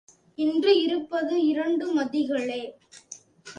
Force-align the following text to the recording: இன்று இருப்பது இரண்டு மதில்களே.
இன்று 0.37 0.71
இருப்பது 0.81 1.45
இரண்டு 1.45 1.85
மதில்களே. 1.93 2.61